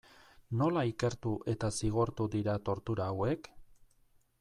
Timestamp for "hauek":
3.13-3.55